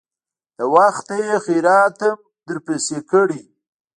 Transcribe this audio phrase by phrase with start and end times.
[0.57, 2.15] د وخته يې خيراتم
[2.47, 3.41] درپسې کړى.